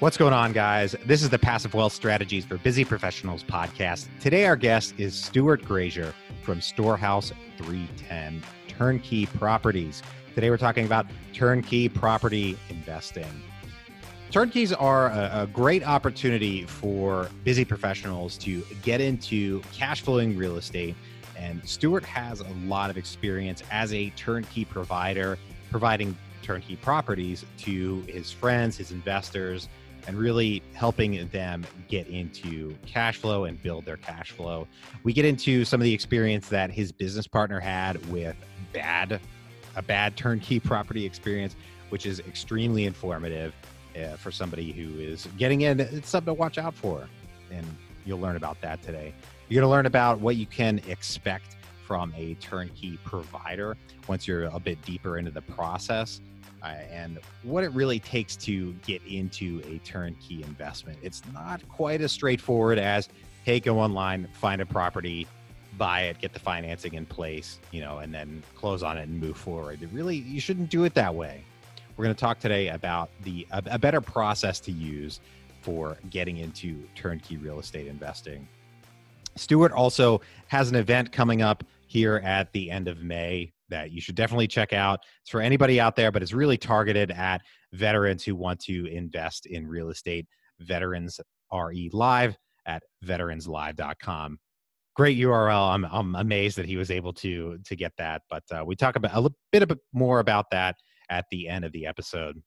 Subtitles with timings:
[0.00, 0.96] What's going on, guys?
[1.04, 4.08] This is the Passive Wealth Strategies for Busy Professionals podcast.
[4.18, 10.02] Today, our guest is Stuart Grazier from Storehouse 310 Turnkey Properties.
[10.34, 13.42] Today, we're talking about turnkey property investing.
[14.30, 20.56] Turnkeys are a, a great opportunity for busy professionals to get into cash flowing real
[20.56, 20.96] estate.
[21.36, 25.38] And Stuart has a lot of experience as a turnkey provider,
[25.70, 29.68] providing turnkey properties to his friends, his investors,
[30.06, 34.68] and really helping them get into cash flow and build their cash flow.
[35.02, 38.36] We get into some of the experience that his business partner had with
[38.72, 39.20] bad
[39.76, 41.56] a bad turnkey property experience,
[41.88, 43.52] which is extremely informative
[43.96, 45.80] uh, for somebody who is getting in.
[45.80, 47.08] It's something to watch out for,
[47.50, 47.66] and
[48.04, 49.12] you'll learn about that today.
[49.48, 51.56] You're going to learn about what you can expect
[51.86, 53.76] from a turnkey provider
[54.08, 56.20] once you're a bit deeper into the process
[56.72, 60.98] and what it really takes to get into a turnkey investment.
[61.02, 63.08] It's not quite as straightforward as,
[63.44, 65.26] hey, go online, find a property,
[65.76, 69.20] buy it, get the financing in place, you know, and then close on it and
[69.20, 69.82] move forward.
[69.82, 71.44] It really, you shouldn't do it that way.
[71.96, 75.20] We're going to talk today about the a, a better process to use
[75.62, 78.48] for getting into turnkey real estate investing.
[79.36, 84.00] Stuart also has an event coming up here at the end of May that you
[84.00, 85.00] should definitely check out.
[85.22, 87.40] It's for anybody out there, but it's really targeted at
[87.72, 90.26] veterans who want to invest in real estate.
[90.60, 91.20] Veterans
[91.52, 92.36] RE Live
[92.66, 94.38] at veteranslive.com.
[94.94, 95.74] Great URL.
[95.74, 98.22] I'm, I'm amazed that he was able to to get that.
[98.30, 100.76] But uh, we talk about a little bit more about that
[101.10, 102.40] at the end of the episode.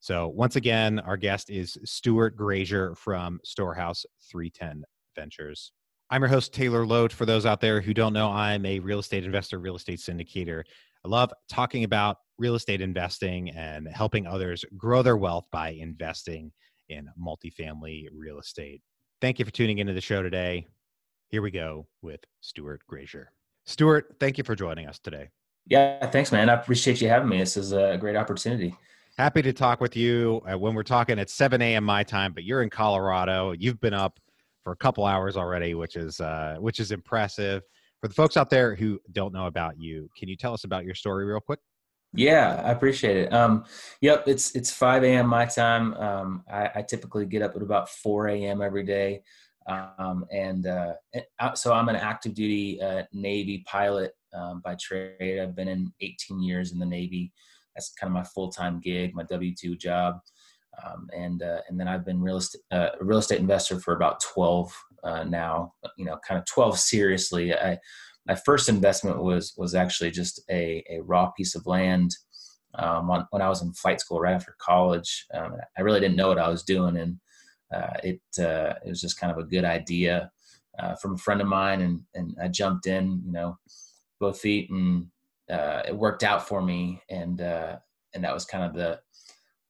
[0.00, 4.82] So once again, our guest is Stuart Grazier from Storehouse 310
[5.14, 5.72] Ventures.
[6.10, 7.12] I'm your host, Taylor Loht.
[7.12, 10.62] For those out there who don't know, I'm a real estate investor, real estate syndicator.
[11.04, 16.52] I love talking about real estate investing and helping others grow their wealth by investing
[16.90, 18.82] in multifamily real estate.
[19.22, 20.66] Thank you for tuning into the show today.
[21.30, 23.32] Here we go with Stuart Grazier.
[23.64, 25.30] Stuart, thank you for joining us today.
[25.66, 26.50] Yeah, thanks, man.
[26.50, 27.38] I appreciate you having me.
[27.38, 28.76] This is a great opportunity.
[29.16, 31.84] Happy to talk with you uh, when we're talking at 7 a.m.
[31.84, 33.52] my time, but you're in Colorado.
[33.52, 34.20] You've been up
[34.64, 37.62] for a couple hours already, which is uh, which is impressive.
[38.00, 40.84] For the folks out there who don't know about you, can you tell us about
[40.84, 41.60] your story real quick?
[42.14, 43.32] Yeah, I appreciate it.
[43.32, 43.64] Um,
[44.00, 45.26] yep, it's it's 5 a.m.
[45.26, 45.94] my time.
[45.94, 48.62] Um, I, I, typically get up at about 4 a.m.
[48.62, 49.22] every day,
[49.66, 50.94] um, and uh,
[51.54, 55.40] so I'm an active duty uh, Navy pilot um, by trade.
[55.40, 57.32] I've been in 18 years in the Navy.
[57.74, 60.20] That's kind of my full time gig, my W two job.
[60.82, 64.20] Um, and uh, and then I've been real estate uh, real estate investor for about
[64.20, 65.74] 12 uh, now.
[65.96, 67.54] You know, kind of 12 seriously.
[67.54, 67.78] I,
[68.26, 72.14] my first investment was was actually just a, a raw piece of land
[72.76, 75.26] um, when, when I was in flight school right after college.
[75.34, 77.18] Um, I really didn't know what I was doing, and
[77.74, 80.30] uh, it uh, it was just kind of a good idea
[80.78, 83.22] uh, from a friend of mine, and and I jumped in.
[83.24, 83.58] You know,
[84.20, 85.06] both feet, and
[85.48, 89.00] it worked out for me, and and that was kind of the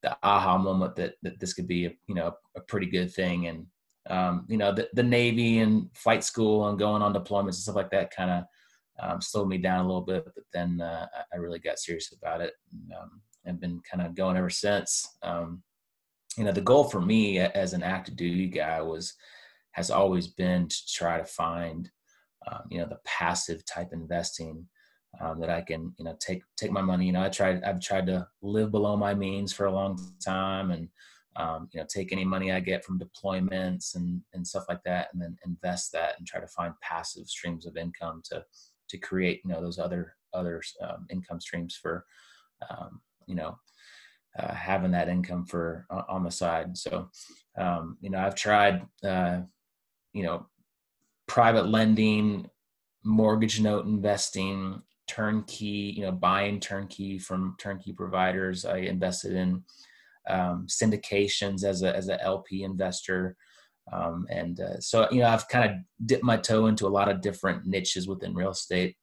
[0.04, 3.48] the aha moment that that this could be a you know a pretty good thing.
[3.48, 3.66] And
[4.08, 7.76] um, you know the, the navy and flight school and going on deployments and stuff
[7.76, 8.44] like that kind of
[9.00, 12.40] um, slowed me down a little bit but then uh, i really got serious about
[12.40, 15.08] it and, um, and been kind of going ever since.
[15.22, 15.62] Um,
[16.36, 19.14] you know the goal for me as an active duty guy was
[19.72, 21.90] has always been to try to find
[22.46, 24.68] um, you know the passive type investing
[25.20, 27.06] um, that I can, you know, take take my money.
[27.06, 30.70] You know, I tried I've tried to live below my means for a long time,
[30.70, 30.88] and
[31.36, 35.08] um, you know, take any money I get from deployments and and stuff like that,
[35.12, 38.44] and then invest that and try to find passive streams of income to
[38.88, 42.04] to create, you know, those other other um, income streams for,
[42.68, 43.56] um, you know,
[44.38, 46.76] uh, having that income for uh, on the side.
[46.76, 47.08] So,
[47.56, 49.42] um, you know, I've tried, uh,
[50.12, 50.46] you know,
[51.26, 52.48] private lending,
[53.04, 58.64] mortgage note investing, turnkey, you know, buying turnkey from turnkey providers.
[58.64, 59.62] I invested in
[60.28, 63.36] um, syndications as a as a LP investor,
[63.92, 65.76] um, and uh, so you know I've kind of
[66.06, 68.96] dipped my toe into a lot of different niches within real estate,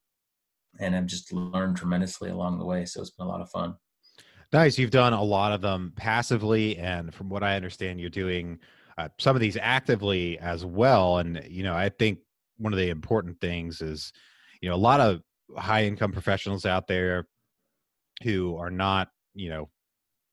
[0.80, 2.86] and I've just learned tremendously along the way.
[2.86, 3.76] So it's been a lot of fun.
[4.54, 4.78] Nice.
[4.78, 8.60] You've done a lot of them passively, and from what I understand, you're doing
[8.98, 11.20] uh, some of these actively as well.
[11.20, 12.20] And you know, I think
[12.58, 14.12] one of the important things is,
[14.62, 15.22] you know, a lot of
[15.58, 17.28] high income professionals out there
[18.24, 19.70] who are not, you know,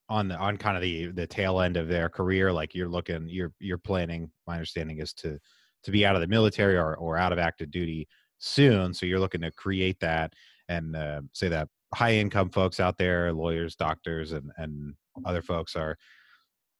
[0.09, 3.27] on the on kind of the the tail end of their career like you're looking
[3.29, 5.37] you're you're planning my understanding is to
[5.83, 8.07] to be out of the military or or out of active duty
[8.39, 8.93] soon.
[8.93, 10.33] So you're looking to create that
[10.67, 14.93] and uh, say that high income folks out there lawyers doctors and and
[15.25, 15.97] other folks are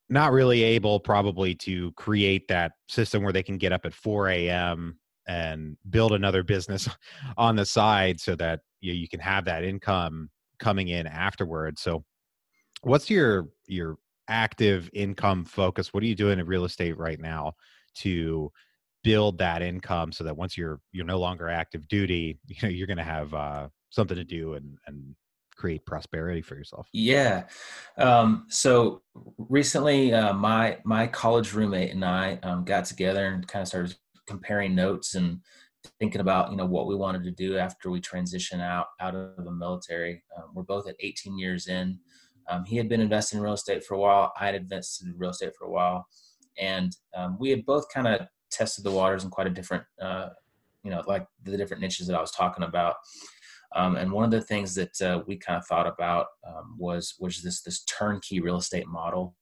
[0.09, 4.29] not really able probably to create that system where they can get up at 4
[4.29, 4.97] a.m
[5.29, 6.89] and build another business
[7.37, 10.29] on the side so that you, you can have that income
[10.59, 12.03] coming in afterwards so
[12.81, 13.97] what's your your
[14.27, 15.93] active income focus?
[15.93, 17.53] What are you doing in real estate right now
[17.95, 18.51] to
[19.03, 22.87] build that income so that once you're you're no longer active duty you know you're
[22.87, 25.15] going to have uh, something to do and and
[25.55, 26.87] create prosperity for yourself?
[26.93, 27.43] Yeah.
[27.97, 29.01] Um, so
[29.37, 33.97] recently uh, my my college roommate and i um, got together and kind of started
[34.29, 35.39] comparing notes and
[35.99, 39.43] thinking about you know what we wanted to do after we transition out out of
[39.43, 40.23] the military.
[40.37, 41.99] Um, we're both at 18 years in.
[42.47, 44.31] Um, he had been investing in real estate for a while.
[44.39, 46.07] I had invested in real estate for a while,
[46.59, 48.21] and um, we had both kind of
[48.51, 50.29] tested the waters in quite a different, uh,
[50.83, 52.95] you know, like the different niches that I was talking about.
[53.75, 57.15] Um, and one of the things that uh, we kind of thought about um, was
[57.19, 59.35] was this this turnkey real estate model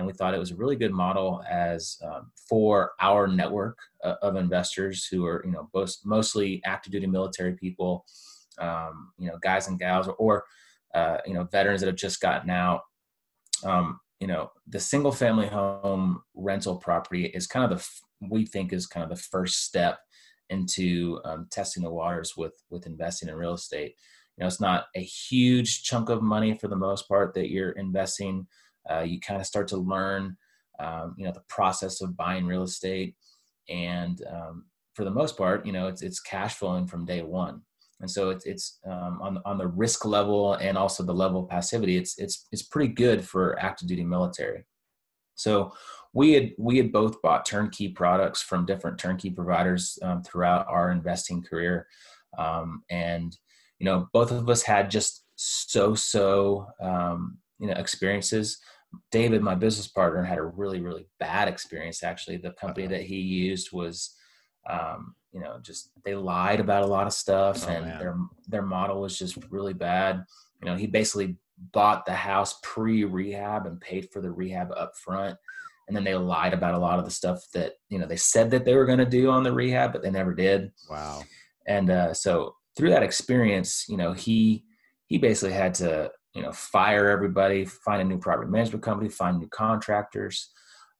[0.00, 4.14] and we thought it was a really good model as um, for our network uh,
[4.22, 5.68] of investors who are you know
[6.06, 8.06] mostly active duty military people
[8.58, 10.44] um, you know guys and gals or, or
[10.94, 12.80] uh, you know veterans that have just gotten out.
[13.62, 17.86] Um, you know the single family home rental property is kind of the
[18.26, 19.98] we think is kind of the first step
[20.48, 23.96] into um, testing the waters with with investing in real estate.
[24.38, 27.72] You know it's not a huge chunk of money for the most part that you're
[27.72, 28.46] investing
[28.88, 30.36] uh, you kind of start to learn,
[30.78, 33.16] um, you know, the process of buying real estate,
[33.68, 37.62] and um, for the most part, you know, it's it's cash flowing from day one.
[38.00, 41.48] And so it's it's um, on on the risk level and also the level of
[41.48, 41.96] passivity.
[41.96, 44.64] It's it's it's pretty good for active duty military.
[45.34, 45.72] So
[46.12, 50.90] we had we had both bought turnkey products from different turnkey providers um, throughout our
[50.90, 51.86] investing career,
[52.38, 53.36] um, and
[53.78, 58.58] you know both of us had just so so um, you know experiences.
[59.12, 62.38] David my business partner had a really really bad experience actually.
[62.38, 64.16] The company that he used was
[64.68, 67.98] um, you know just they lied about a lot of stuff oh, and man.
[67.98, 68.16] their
[68.48, 70.24] their model was just really bad.
[70.60, 71.36] You know he basically
[71.72, 75.36] bought the house pre rehab and paid for the rehab up front
[75.90, 78.50] and then they lied about a lot of the stuff that you know they said
[78.50, 80.70] that they were going to do on the rehab but they never did.
[80.88, 81.22] Wow.
[81.66, 84.64] And uh, so through that experience you know he
[85.06, 89.38] he basically had to you know fire everybody find a new property management company find
[89.38, 90.50] new contractors.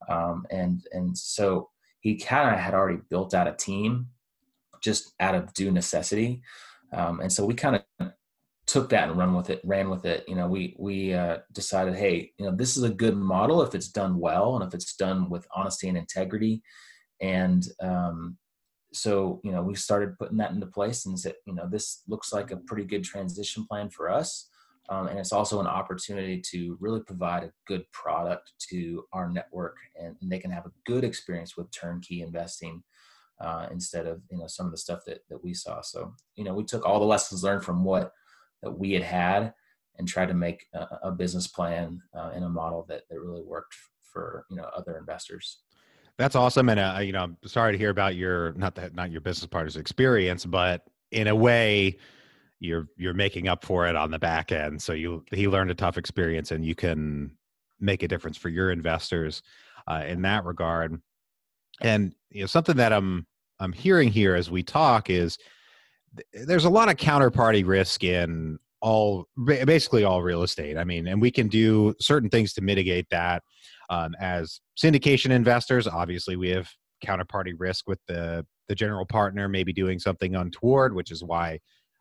[0.09, 4.09] Um, and and so he kind of had already built out a team
[4.83, 6.43] just out of due necessity.
[6.93, 8.13] Um, and so we kind of
[8.67, 10.25] took that and run with it ran with it.
[10.27, 13.75] You know we we uh, decided hey you know this is a good model if
[13.75, 16.63] it's done well and if it's done with honesty and integrity.
[17.21, 18.39] And um,
[18.93, 22.33] so you know we started putting that into place and said you know this looks
[22.33, 24.50] like a pretty good transition plan for us
[24.91, 29.77] um, and it's also an opportunity to really provide a good product to our network
[29.99, 32.83] and, and they can have a good experience with turnkey investing
[33.41, 35.81] uh, instead of you know some of the stuff that, that we saw.
[35.81, 38.13] So you know we took all the lessons learned from what
[38.63, 39.55] that we had had
[39.97, 43.43] and tried to make a, a business plan uh, and a model that, that really
[43.43, 43.75] worked
[44.13, 45.61] for you know other investors.
[46.19, 49.11] That's awesome and uh, you know i'm sorry to hear about your not that not
[49.11, 51.97] your business partner's experience but in a way
[52.61, 54.81] you're you're making up for it on the back end.
[54.81, 57.33] So you he learned a tough experience, and you can
[57.81, 59.43] make a difference for your investors
[59.89, 61.01] uh, in that regard.
[61.81, 63.27] And you know something that I'm
[63.59, 65.39] I'm hearing here as we talk is
[66.17, 70.77] th- there's a lot of counterparty risk in all basically all real estate.
[70.77, 73.43] I mean, and we can do certain things to mitigate that.
[73.89, 76.71] Um, as syndication investors, obviously we have
[77.05, 81.59] counterparty risk with the the general partner maybe doing something untoward, which is why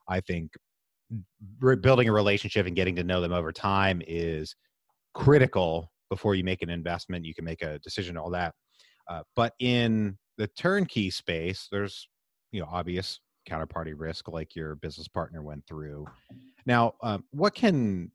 [0.09, 0.51] I think
[1.59, 4.55] building a relationship and getting to know them over time is
[5.13, 7.25] critical before you make an investment.
[7.25, 8.53] You can make a decision, all that.
[9.07, 12.07] Uh, but in the turnkey space, there's
[12.51, 16.05] you know obvious counterparty risk, like your business partner went through.
[16.65, 18.11] Now, um, what can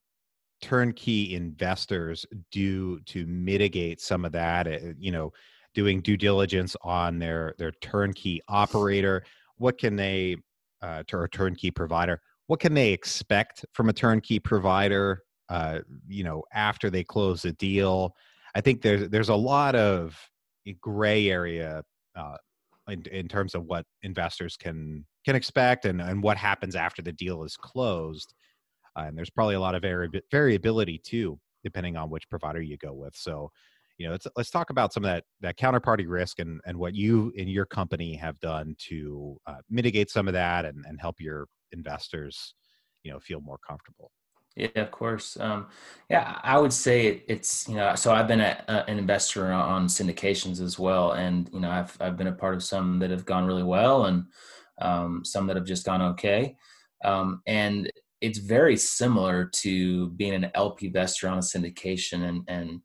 [0.63, 4.67] turnkey investors do to mitigate some of that?
[4.67, 5.33] Uh, you know,
[5.75, 9.25] doing due diligence on their their turnkey operator.
[9.57, 10.37] What can they
[10.85, 12.21] uh, to a turnkey provider.
[12.47, 15.23] What can they expect from a turnkey provider?
[15.49, 18.15] Uh, you know, after they close the deal,
[18.55, 20.17] I think there's there's a lot of
[20.81, 21.83] gray area
[22.15, 22.37] uh,
[22.89, 27.13] in, in terms of what investors can can expect and, and what happens after the
[27.13, 28.35] deal is closed.
[28.97, 32.77] Uh, and there's probably a lot of vari- variability too, depending on which provider you
[32.77, 33.17] go with.
[33.17, 33.51] So,
[33.99, 36.95] you know, let's let's talk about some of that that counterparty risk and and what
[36.95, 41.21] you and your company have done to uh, mitigate some of that and and help
[41.21, 42.55] your investors,
[43.03, 44.11] you know, feel more comfortable.
[44.57, 45.37] Yeah, of course.
[45.39, 45.67] Um,
[46.09, 47.95] yeah, I would say it, it's you know.
[47.97, 51.97] So I've been a, a, an investor on syndications as well, and you know, I've
[52.01, 54.25] I've been a part of some that have gone really well, and
[54.81, 56.57] um, some that have just gone okay.
[57.05, 62.81] Um, and it's very similar to being an LP investor on a syndication, and and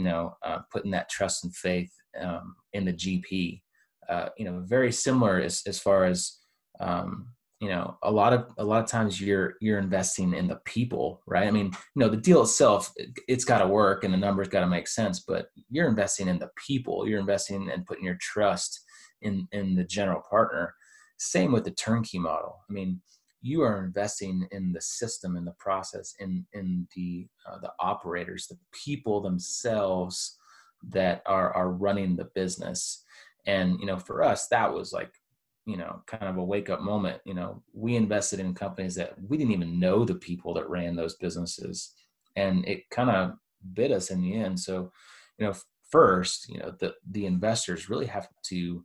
[0.00, 3.60] you know, uh, putting that trust and faith um, in the GP.
[4.08, 6.38] Uh, you know, very similar as as far as
[6.80, 7.26] um,
[7.60, 11.20] you know a lot of a lot of times you're you're investing in the people
[11.26, 12.90] right i mean you know the deal itself
[13.28, 16.38] it's got to work and the numbers got to make sense but you're investing in
[16.38, 18.80] the people you're investing and putting your trust
[19.20, 20.74] in in the general partner
[21.18, 22.98] same with the turnkey model i mean
[23.42, 28.46] you are investing in the system in the process in in the uh, the operators
[28.46, 30.38] the people themselves
[30.88, 33.04] that are are running the business.
[33.46, 35.12] And you know for us that was like
[35.66, 37.20] you know kind of a wake up moment.
[37.24, 40.96] You know we invested in companies that we didn't even know the people that ran
[40.96, 41.92] those businesses
[42.36, 43.32] and it kind of
[43.74, 44.58] bit us in the end.
[44.60, 44.92] So
[45.38, 45.54] you know
[45.90, 48.84] first you know the the investors really have to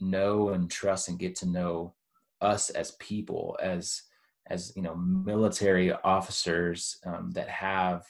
[0.00, 1.94] know and trust and get to know
[2.42, 4.02] us as people as
[4.50, 8.04] as you know military officers um, that have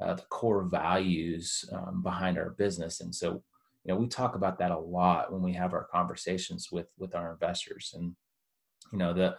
[0.00, 3.00] uh, the core values um, behind our business.
[3.00, 3.42] And so
[3.84, 7.14] you know we talk about that a lot when we have our conversations with with
[7.14, 7.94] our investors.
[7.96, 8.14] And
[8.92, 9.36] you know the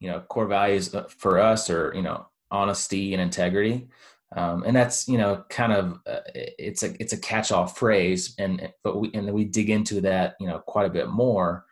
[0.00, 3.88] you know core values uh, for us are you know honesty and integrity.
[4.36, 8.34] Um, and that's you know kind of uh, it's a it's a catch-all phrase.
[8.38, 11.66] And but we and we dig into that you know quite a bit more.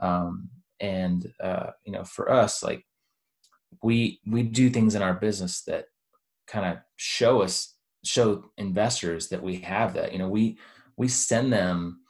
[0.00, 0.48] Um,
[0.80, 2.84] and uh, you know for us like
[3.82, 5.86] we we do things in our business that
[6.46, 10.58] kind of show us show investors that we have that you know we
[10.96, 12.00] we send them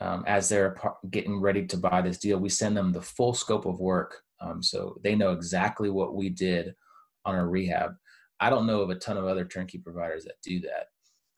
[0.00, 0.76] um, as they're
[1.10, 4.62] getting ready to buy this deal we send them the full scope of work um,
[4.62, 6.74] so they know exactly what we did
[7.24, 7.94] on our rehab.
[8.40, 10.88] I don't know of a ton of other turnkey providers that do that.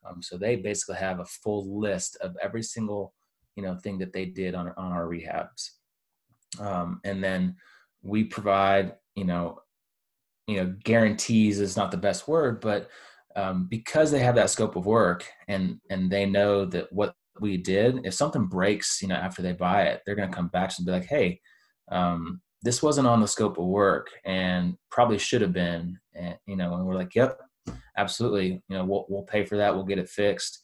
[0.07, 3.15] Um, so they basically have a full list of every single
[3.57, 5.71] you know thing that they did on, on our rehabs
[6.61, 7.57] um, and then
[8.03, 9.59] we provide you know
[10.47, 12.89] you know guarantees is not the best word but
[13.35, 17.57] um, because they have that scope of work and and they know that what we
[17.57, 20.73] did if something breaks you know after they buy it they're going to come back
[20.79, 21.41] and be like hey
[21.91, 26.57] um, this wasn't on the scope of work and probably should have been and you
[26.57, 27.39] know and we're like yep
[27.97, 28.63] absolutely.
[28.69, 29.75] You know we'll, we'll pay for that.
[29.75, 30.63] We'll get it fixed.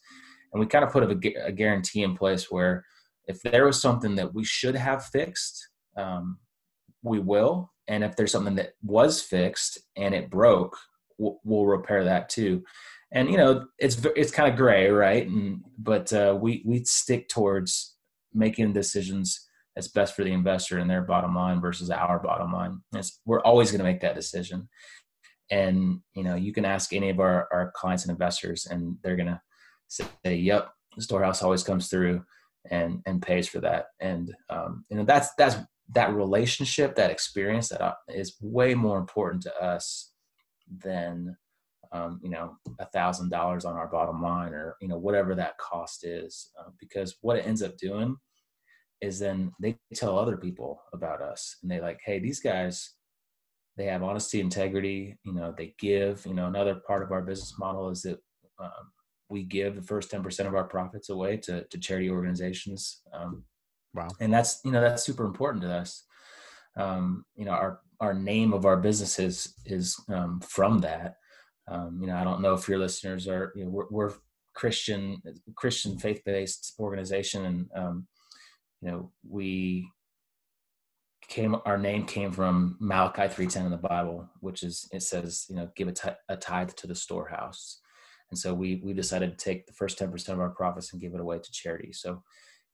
[0.51, 2.85] And we kind of put a, a guarantee in place where
[3.25, 6.39] if there was something that we should have fixed um,
[7.01, 10.77] we will and if there's something that was fixed and it broke
[11.17, 12.63] we'll, we'll repair that too.
[13.11, 15.27] And you know, it's it's kind of gray, right?
[15.27, 17.95] And but uh, we we stick towards
[18.33, 22.81] making decisions that's best for the investor and their bottom line versus our bottom line.
[22.93, 24.69] It's, we're always going to make that decision.
[25.51, 29.15] And you know, you can ask any of our, our clients and investors, and they're
[29.15, 29.41] going to
[29.87, 32.23] say, "Yep, the storehouse always comes through
[32.71, 35.57] and and pays for that." And um, you know, that's that's
[35.93, 37.93] that relationship, that experience, that uh,
[38.41, 40.11] way more important to us
[40.83, 41.35] than
[41.91, 45.57] um, you know a thousand dollars on our bottom line or you know whatever that
[45.59, 48.15] cost is uh, because what it ends up doing
[49.01, 52.95] is then they tell other people about us and they like hey these guys
[53.77, 56.25] they have honesty integrity you know they give.
[56.25, 58.19] You know another part of our business model is that
[58.59, 58.91] um,
[59.29, 63.43] we give the first 10% of our profits away to, to charity organizations um,
[63.93, 66.05] wow and that's you know that's super important to us
[66.75, 71.15] um, you know our our name of our business is is um, from that.
[71.69, 73.53] Um, you know, I don't know if your listeners are.
[73.55, 74.13] You know, we're, we're
[74.53, 75.21] Christian
[75.55, 78.07] Christian faith based organization, and um,
[78.81, 79.89] you know we
[81.29, 85.45] came our name came from Malachi three ten in the Bible, which is it says
[85.49, 87.79] you know give a, t- a tithe to the storehouse,
[88.31, 91.01] and so we we decided to take the first ten percent of our profits and
[91.01, 91.93] give it away to charity.
[91.93, 92.21] So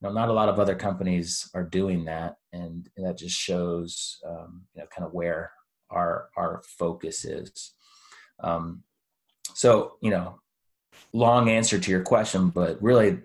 [0.01, 4.65] know, not a lot of other companies are doing that, and that just shows, um,
[4.73, 5.51] you know, kind of where
[5.89, 7.73] our our focus is.
[8.41, 8.83] Um,
[9.53, 10.39] so, you know,
[11.13, 13.19] long answer to your question, but really,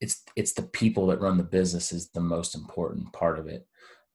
[0.00, 3.66] it's it's the people that run the business is the most important part of it.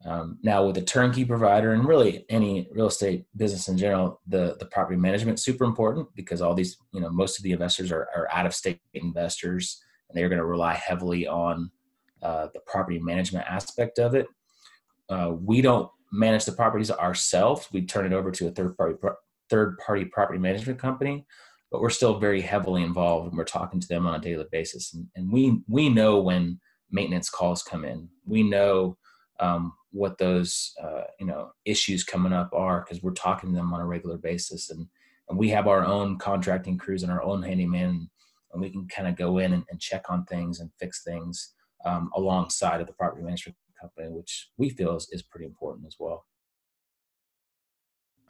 [0.06, 4.56] Um, now, with a turnkey provider and really any real estate business in general, the
[4.60, 8.08] the property management super important because all these, you know, most of the investors are,
[8.16, 9.82] are out of state investors
[10.13, 11.72] and they're going to rely heavily on
[12.22, 14.27] uh, the property management aspect of it.
[15.10, 17.67] Uh, we don't manage the properties ourselves.
[17.74, 18.96] We turn it over to a third party
[19.50, 21.25] third party property management company,
[21.72, 24.93] but we're still very heavily involved and we're talking to them on a daily basis.
[24.93, 26.60] And, and we we know when
[26.91, 28.08] maintenance calls come in.
[28.25, 28.98] We know
[29.39, 33.74] um, what those uh, you know issues coming up are because we're talking to them
[33.74, 34.88] on a regular basis and
[35.29, 38.10] and we have our own contracting crews and our own handyman,
[38.53, 41.53] and we can kind of go in and, and, check on things and fix things
[41.86, 45.95] um, alongside of the property management company, which we feel is, is pretty important as
[46.00, 46.25] well.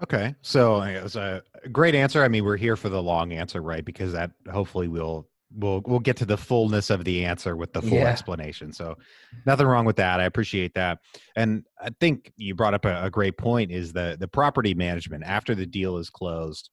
[0.02, 2.24] Okay, so it was a great answer.
[2.24, 3.86] I mean, we're here for the long answer, right?
[3.86, 7.82] Because that hopefully will we'll we'll get to the fullness of the answer with the
[7.82, 8.06] full yeah.
[8.06, 8.74] explanation.
[8.74, 8.98] So
[9.46, 10.20] nothing wrong with that.
[10.20, 11.00] I appreciate that.
[11.36, 15.24] And I think you brought up a, a, great point is the the property management
[15.24, 16.70] after the deal is closed.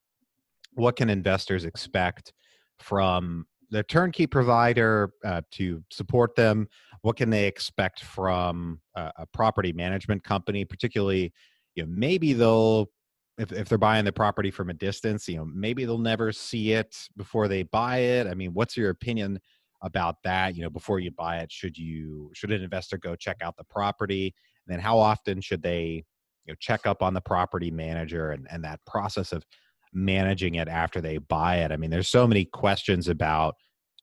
[0.75, 2.33] What can investors expect
[2.81, 6.69] from the turnkey provider uh, to support them?
[7.03, 11.33] What can they expect from a, a property management company, particularly?
[11.77, 12.91] You know, maybe they'll
[13.39, 16.73] if, if they're buying the property from a distance, you know, maybe they'll never see
[16.73, 18.27] it before they buy it.
[18.27, 19.41] I mean, what's your opinion
[19.83, 20.55] about that?
[20.55, 23.65] You know, before you buy it, should you should an investor go check out the
[23.65, 24.35] property?
[24.67, 26.05] And then how often should they,
[26.45, 29.45] you know, check up on the property manager and, and that process of
[29.93, 31.73] managing it after they buy it?
[31.73, 33.55] I mean, there's so many questions about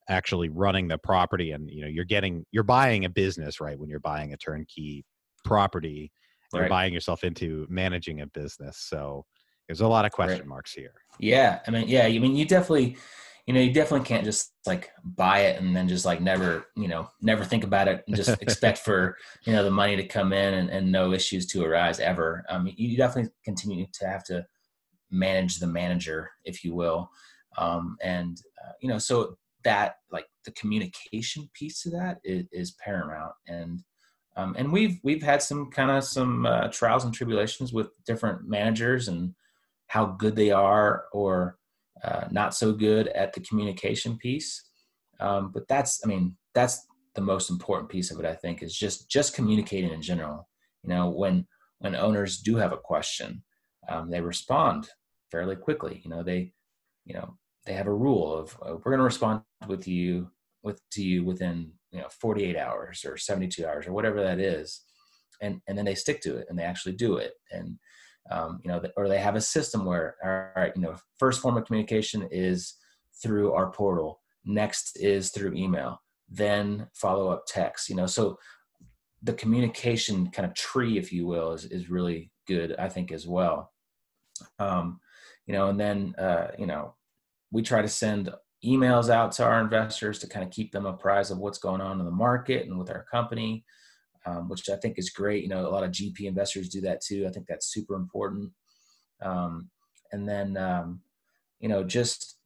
[0.10, 3.89] actually running the property and you know you're getting you're buying a business right when
[3.89, 5.03] you're buying a turnkey
[5.44, 6.10] property
[6.53, 6.70] you're right.
[6.70, 8.77] buying yourself into managing a business.
[8.89, 9.25] So
[9.67, 10.48] there's a lot of question right.
[10.48, 10.94] marks here.
[11.20, 11.60] Yeah.
[11.67, 12.98] I mean, yeah, I mean, you definitely,
[13.46, 16.88] you know, you definitely can't just like buy it and then just like never, you
[16.88, 20.32] know, never think about it and just expect for, you know, the money to come
[20.32, 22.46] in and, and no issues to arise ever.
[22.50, 24.46] I Um, you definitely continue to have to
[25.11, 27.09] manage the manager, if you will.
[27.57, 32.71] Um, and, uh, you know, so that like the communication piece of that is, is
[32.71, 33.33] paramount.
[33.47, 33.83] And,
[34.37, 38.47] um, and we've we've had some kind of some uh, trials and tribulations with different
[38.47, 39.33] managers and
[39.87, 41.57] how good they are or
[42.03, 44.63] uh, not so good at the communication piece.
[45.19, 46.85] Um, but that's I mean that's
[47.15, 48.25] the most important piece of it.
[48.25, 50.47] I think is just just communicating in general.
[50.83, 51.47] You know when
[51.79, 53.41] when owners do have a question,
[53.89, 54.89] um, they respond
[55.32, 56.01] fairly quickly.
[56.03, 56.51] You know they
[57.06, 60.29] you know they have a rule of uh, we're going to respond with you
[60.63, 64.82] with to you within you know 48 hours or 72 hours or whatever that is.
[65.41, 67.34] And and then they stick to it and they actually do it.
[67.52, 67.78] And
[68.32, 71.58] um, you know or they have a system where all right you know first form
[71.58, 72.76] of communication is
[73.21, 78.06] through our portal next is through email then follow up text you know.
[78.06, 78.38] So
[79.23, 83.28] the communication kind of tree if you will is, is really good i think as
[83.28, 83.71] well
[84.60, 85.00] um,
[85.45, 86.93] you know and then uh, you know
[87.52, 88.30] we try to send
[88.65, 92.00] emails out to our investors to kind of keep them apprised of what's going on
[92.00, 93.63] in the market and with our company,
[94.26, 95.43] um, which I think is great.
[95.43, 97.26] You know, a lot of GP investors do that too.
[97.28, 98.52] I think that's super important.
[99.21, 99.69] Um,
[100.12, 101.02] and then, um,
[101.60, 102.38] you know, just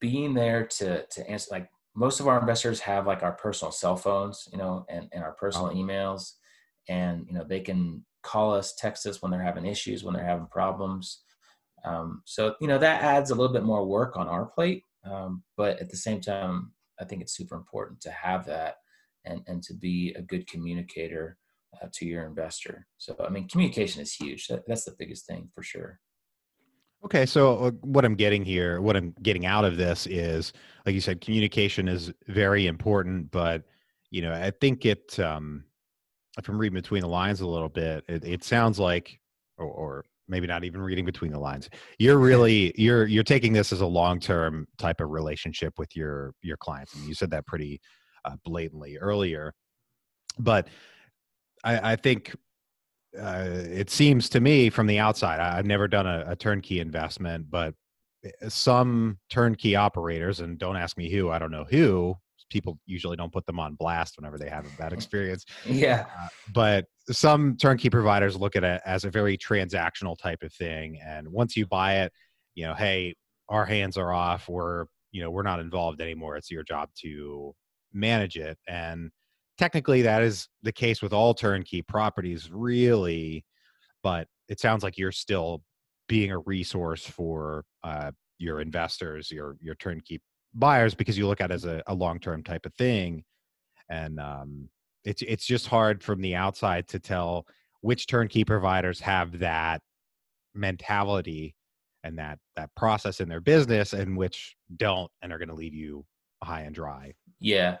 [0.00, 1.48] being there to to answer.
[1.50, 5.22] Like most of our investors have like our personal cell phones, you know, and, and
[5.24, 6.32] our personal emails,
[6.88, 10.24] and you know they can call us, text us when they're having issues, when they're
[10.24, 11.22] having problems.
[11.84, 15.42] Um, so you know that adds a little bit more work on our plate um,
[15.56, 18.76] but at the same time, I think it's super important to have that
[19.24, 21.36] and, and to be a good communicator
[21.80, 22.86] uh, to your investor.
[22.98, 24.48] So, I mean, communication is huge.
[24.48, 26.00] That, that's the biggest thing for sure.
[27.04, 30.52] Okay, so uh, what I'm getting here, what I'm getting out of this is,
[30.84, 33.30] like you said, communication is very important.
[33.30, 33.62] But
[34.10, 35.64] you know, I think it, um,
[36.38, 39.18] if I'm reading between the lines a little bit, it, it sounds like,
[39.56, 43.72] or, or maybe not even reading between the lines you're really you're you're taking this
[43.72, 46.94] as a long-term type of relationship with your your clients.
[46.94, 47.80] I mean, you said that pretty
[48.24, 49.54] uh, blatantly earlier
[50.38, 50.68] but
[51.64, 52.34] i i think
[53.18, 57.50] uh, it seems to me from the outside i've never done a, a turnkey investment
[57.50, 57.74] but
[58.24, 62.14] eh, some turnkey operators and don't ask me who i don't know who
[62.50, 65.44] people usually don't put them on blast whenever they have a bad experience.
[65.66, 66.06] Yeah.
[66.20, 71.00] Uh, but some turnkey providers look at it as a very transactional type of thing.
[71.04, 72.12] And once you buy it,
[72.54, 73.14] you know, hey,
[73.48, 74.48] our hands are off.
[74.48, 76.36] We're, you know, we're not involved anymore.
[76.36, 77.54] It's your job to
[77.92, 78.58] manage it.
[78.68, 79.10] And
[79.56, 83.44] technically that is the case with all turnkey properties, really.
[84.02, 85.62] But it sounds like you're still
[86.08, 90.20] being a resource for uh, your investors, your your turnkey
[90.54, 93.24] buyers because you look at it as a, a long term type of thing,
[93.88, 94.68] and um,
[95.04, 97.46] it's it's just hard from the outside to tell
[97.80, 99.80] which turnkey providers have that
[100.54, 101.54] mentality
[102.04, 105.74] and that that process in their business and which don't and are going to leave
[105.74, 106.04] you
[106.42, 107.12] high and dry.
[107.40, 107.76] Yeah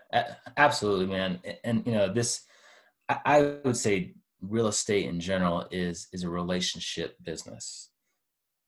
[0.56, 1.40] absolutely man.
[1.64, 2.42] And you know this
[3.08, 7.90] i would say real estate in general is is a relationship business.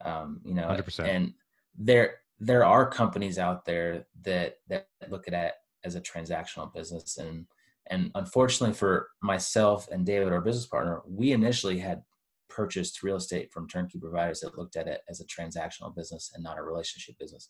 [0.04, 1.04] Um you know 100%.
[1.04, 1.34] and
[1.78, 5.52] there there are companies out there that that look at it
[5.84, 7.46] as a transactional business and
[7.90, 12.02] and unfortunately for myself and David our business partner we initially had
[12.50, 16.42] purchased real estate from turnkey providers that looked at it as a transactional business and
[16.42, 17.48] not a relationship business.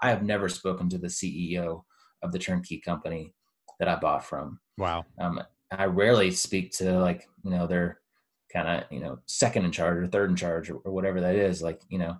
[0.00, 1.82] I have never spoken to the CEO
[2.22, 3.32] of the turnkey company
[3.78, 4.60] that I bought from.
[4.78, 5.04] Wow.
[5.18, 7.98] Um, I rarely speak to like you know their
[8.52, 11.34] kind of you know second in charge or third in charge or, or whatever that
[11.34, 11.62] is.
[11.62, 12.16] Like you know,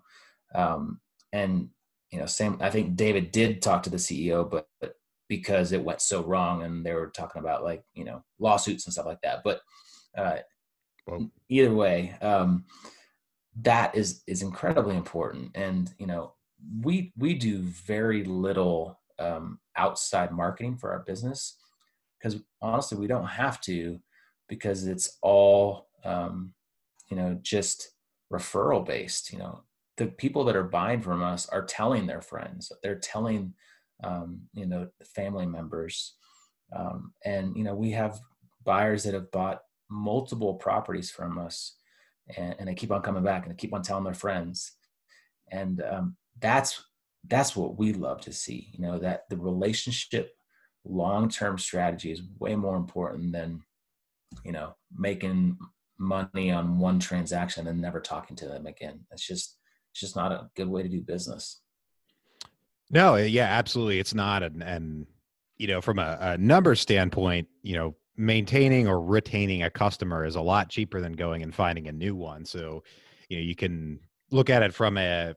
[0.54, 1.00] um,
[1.32, 1.68] and
[2.12, 2.58] you know same.
[2.60, 4.94] I think David did talk to the CEO, but, but
[5.28, 8.92] because it went so wrong and they were talking about like you know lawsuits and
[8.92, 9.42] stuff like that.
[9.42, 9.60] But
[10.16, 10.38] uh,
[11.48, 12.66] either way, um,
[13.62, 15.52] that is is incredibly important.
[15.54, 16.34] And you know
[16.82, 21.56] we we do very little um, outside marketing for our business
[22.18, 23.98] because honestly we don't have to
[24.48, 26.52] because it's all um,
[27.10, 27.92] you know just
[28.32, 29.62] referral based you know
[30.02, 33.54] the people that are buying from us are telling their friends they're telling
[34.02, 36.14] um, you know family members.
[36.74, 38.18] Um, and you know we have
[38.64, 39.60] buyers that have bought
[39.90, 41.76] multiple properties from us
[42.36, 44.72] and, and, they keep on coming back and they keep on telling their friends.
[45.50, 46.82] And um, that's
[47.28, 50.32] that's what we love to see you know that the relationship
[50.84, 53.62] long-term strategy is way more important than
[54.44, 55.56] you know making
[55.98, 58.98] money on one transaction and never talking to them again.
[59.12, 59.58] It's just
[59.92, 61.60] it's just not a good way to do business.
[62.90, 63.98] No eh, yeah absolutely.
[63.98, 65.06] It's not and and
[65.58, 70.36] you know from a, a number standpoint you know maintaining or retaining a customer is
[70.36, 72.44] a lot cheaper than going and finding a new one.
[72.44, 72.82] So
[73.28, 74.00] you know you can
[74.30, 75.34] look at it from a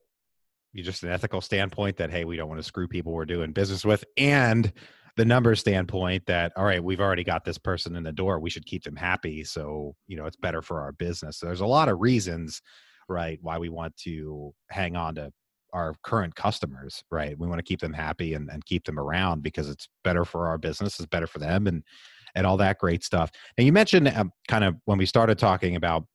[0.75, 3.85] just an ethical standpoint that hey we don't want to screw people we're doing business
[3.85, 4.73] with and
[5.15, 8.49] the number standpoint that all right we've already got this person in the door we
[8.49, 9.43] should keep them happy.
[9.43, 11.37] So you know it's better for our business.
[11.37, 12.61] So there's a lot of reasons
[13.07, 15.31] right why we want to hang on to
[15.73, 19.43] our current customers right we want to keep them happy and, and keep them around
[19.43, 21.83] because it's better for our business it's better for them and
[22.35, 25.75] and all that great stuff now you mentioned um, kind of when we started talking
[25.75, 26.05] about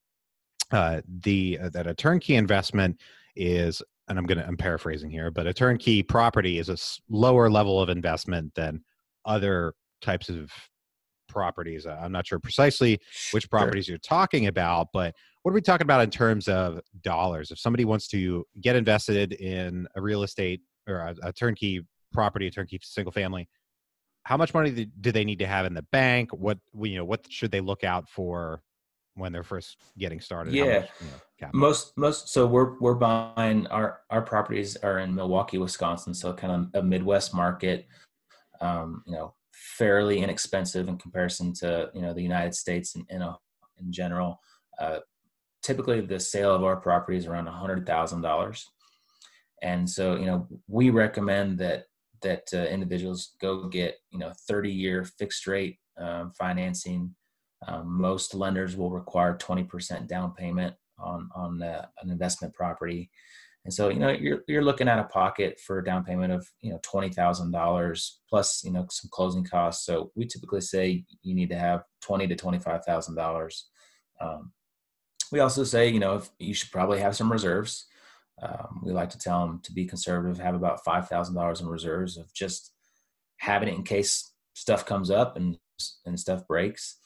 [0.73, 2.97] uh, the uh, that a turnkey investment
[3.37, 6.77] is and I'm to I'm paraphrasing here, but a turnkey property is a
[7.09, 8.83] lower level of investment than
[9.25, 9.73] other
[10.03, 10.51] types of
[11.29, 11.87] properties.
[11.87, 12.99] I'm not sure precisely
[13.31, 13.93] which properties sure.
[13.93, 17.51] you're talking about, but what are we talking about in terms of dollars?
[17.51, 22.47] If somebody wants to get invested in a real estate or a, a turnkey property,
[22.47, 23.49] a turnkey single family,
[24.25, 26.31] how much money do they need to have in the bank?
[26.33, 28.63] What you know, what should they look out for
[29.15, 30.53] when they're first getting started?
[30.53, 32.29] Yeah, much, you know, most most.
[32.29, 36.87] So we're we're buying our our properties are in Milwaukee, Wisconsin, so kind of a
[36.87, 37.87] Midwest market.
[38.61, 43.23] Um, you know, fairly inexpensive in comparison to you know the United States in in,
[43.23, 43.39] a,
[43.81, 44.39] in general.
[44.79, 44.99] Uh,
[45.63, 48.67] typically, the sale of our property is around hundred thousand dollars,
[49.63, 51.85] and so you know we recommend that
[52.23, 57.15] that uh, individuals go get you know 30 year fixed rate um, financing
[57.67, 63.11] um, most lenders will require 20% down payment on on uh, an investment property,
[63.65, 66.47] and so you know you're you're looking at a pocket for a down payment of
[66.61, 69.87] you know twenty thousand dollars plus you know some closing costs.
[69.87, 73.69] So we typically say you need to have twenty to twenty five thousand um, dollars.
[75.33, 77.87] We also say you know if you should probably have some reserves.
[78.43, 81.69] Um, we like to tell them to be conservative, have about five thousand dollars in
[81.69, 82.73] reserves of just
[83.39, 85.59] having it in case stuff comes up and
[86.07, 86.97] and stuff breaks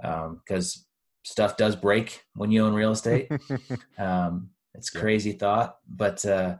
[0.00, 0.82] because um,
[1.24, 3.30] stuff does break when you own real estate.
[3.98, 6.56] um, it's crazy thought, but uh,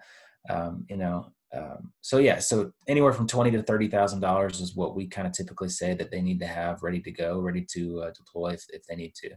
[0.48, 4.74] um, you know, um, so yeah, so anywhere from twenty to thirty thousand dollars is
[4.74, 7.64] what we kind of typically say that they need to have ready to go, ready
[7.72, 9.30] to uh, deploy if, if, they need to.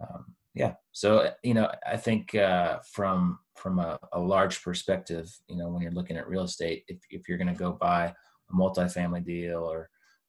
[0.00, 5.30] Um, yeah, so uh, you know, I think uh, from from a, a, large perspective,
[5.48, 8.06] you know, when you're looking at real estate, if if you're going to go buy
[8.50, 9.88] a multifamily deal or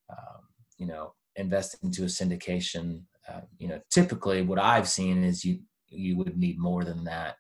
[0.10, 0.42] um,
[0.78, 5.60] you know invest into a syndication, uh, you know, typically what I've seen is you
[5.88, 7.38] you would need more than that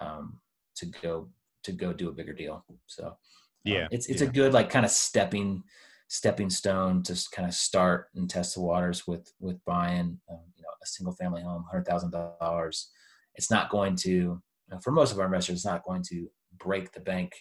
[0.00, 0.40] um,
[0.76, 1.28] to go
[1.64, 2.64] to go do a bigger deal.
[2.86, 3.14] So um,
[3.64, 4.28] yeah, it's it's yeah.
[4.28, 5.62] a good like kind of stepping
[6.08, 10.40] stepping stone to kind of start and test the waters with with buying um,
[10.82, 12.90] a single family home, hundred thousand dollars.
[13.34, 14.40] It's not going to
[14.82, 17.32] for most of our investors, it's not going to break the bank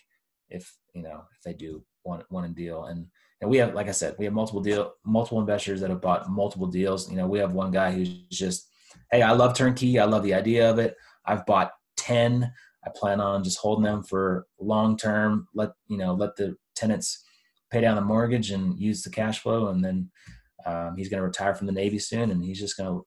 [0.49, 3.07] if you know if they do one one and deal and
[3.41, 6.29] and we have, like I said, we have multiple deal, multiple investors that have bought
[6.29, 7.09] multiple deals.
[7.09, 8.69] You know, we have one guy who's just,
[9.11, 9.99] hey, I love turnkey.
[9.99, 10.95] I love the idea of it.
[11.25, 12.51] I've bought ten.
[12.85, 15.47] I plan on just holding them for long term.
[15.53, 17.23] Let you know, let the tenants
[17.71, 20.09] pay down the mortgage and use the cash flow, and then
[20.65, 23.05] um, he's going to retire from the Navy soon, and he's just going to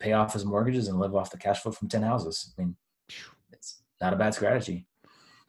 [0.00, 2.54] pay off his mortgages and live off the cash flow from ten houses.
[2.58, 2.76] I mean,
[3.52, 4.86] it's not a bad strategy.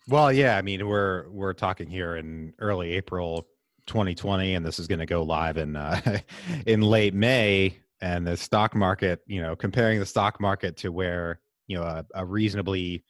[0.08, 3.48] Well, yeah, I mean, we're we're talking here in early April
[3.88, 6.20] 2020 and this is going to go live in uh,
[6.66, 11.40] in late May and the stock market, you know, comparing the stock market to where
[11.68, 13.04] you know a, a reasonably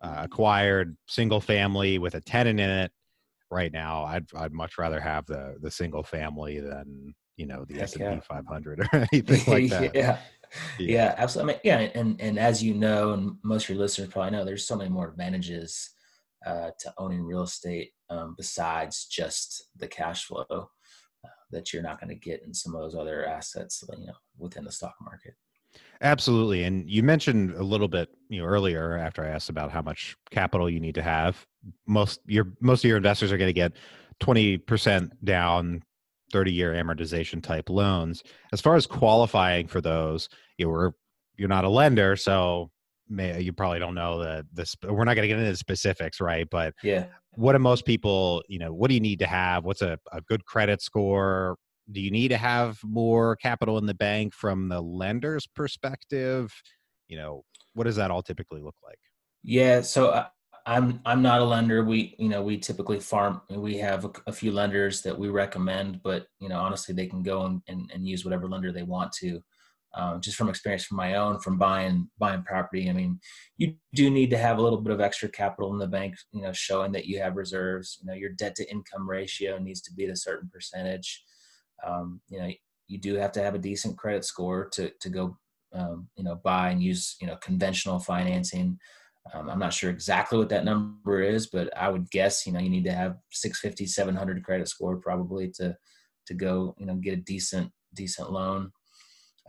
[0.00, 2.92] uh, acquired single family with a tenant in it
[3.50, 7.80] right now i'd i'd much rather have the the single family than you know the
[7.80, 8.20] S&P yeah.
[8.20, 10.18] 500 or anything like that yeah.
[10.78, 10.94] Yeah.
[10.94, 14.08] yeah absolutely I mean, yeah and and as you know and most of your listeners
[14.08, 15.90] probably know there's so many more advantages
[16.46, 22.00] uh, to owning real estate um, besides just the cash flow uh, that you're not
[22.00, 25.34] going to get in some of those other assets you know within the stock market
[26.00, 26.64] Absolutely.
[26.64, 30.16] And you mentioned a little bit, you know, earlier after I asked about how much
[30.30, 31.46] capital you need to have.
[31.86, 33.72] Most your most of your investors are going to get
[34.20, 35.82] 20% down
[36.32, 38.22] 30 year amortization type loans.
[38.52, 40.92] As far as qualifying for those, you know,
[41.36, 42.70] you're not a lender, so
[43.08, 46.20] may, you probably don't know the this we're not going to get into the specifics,
[46.20, 46.48] right?
[46.50, 47.06] But yeah.
[47.36, 49.64] What do most people, you know, what do you need to have?
[49.64, 51.56] What's a, a good credit score?
[51.92, 56.52] do you need to have more capital in the bank from the lender's perspective
[57.08, 58.98] you know what does that all typically look like
[59.42, 60.26] yeah so uh,
[60.66, 61.84] i'm i'm not a lender.
[61.84, 66.02] We you know we typically farm we have a, a, few lenders that we recommend
[66.02, 69.12] but you know honestly they can go and, and, and use whatever lender they want
[69.20, 69.42] to
[69.96, 72.88] um, just from experience from my own from buying buying property.
[72.90, 73.20] I mean
[73.56, 76.42] you do need to have a little bit of extra capital in the bank you
[76.42, 77.98] know showing that you have reserves.
[78.00, 81.22] You know your debt to income ratio needs to be at a certain percentage.
[81.86, 82.50] Um, you know
[82.88, 85.36] you do have to have a decent credit score to to go
[85.72, 88.78] um, you know buy and use you know conventional financing
[89.32, 92.60] um, i'm not sure exactly what that number is but i would guess you know
[92.60, 95.76] you need to have 650 700 credit score probably to
[96.26, 98.70] to go you know get a decent decent loan.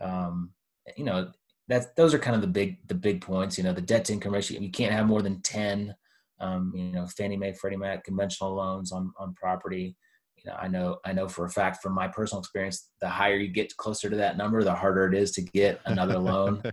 [0.00, 0.52] Um,
[0.96, 1.30] you know
[1.68, 4.12] that's those are kind of the big the big points you know the debt to
[4.12, 4.60] income ratio.
[4.60, 5.94] You can't have more than 10
[6.40, 9.96] um, you know fannie mae freddie mac conventional loans on on property.
[10.36, 13.36] You know, I know I know for a fact from my personal experience, the higher
[13.36, 16.62] you get closer to that number, the harder it is to get another loan.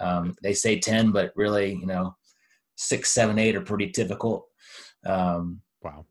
[0.00, 2.14] Um, they say ten, but really, you know,
[2.76, 4.46] six, seven, eight are pretty difficult.
[5.06, 6.06] Um, wow.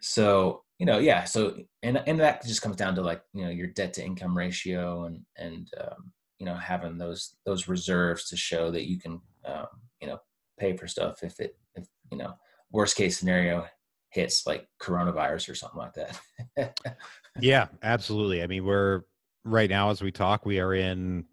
[0.00, 1.24] So you know, yeah.
[1.24, 4.36] So and and that just comes down to like you know your debt to income
[4.36, 9.20] ratio and and um, you know having those those reserves to show that you can
[9.46, 9.66] um,
[10.00, 10.18] you know
[10.58, 12.34] pay for stuff if it if you know
[12.70, 13.66] worst case scenario
[14.10, 16.78] hits like coronavirus or something like that.
[17.40, 18.42] yeah, absolutely.
[18.42, 19.02] I mean, we're
[19.44, 21.24] right now as we talk, we are in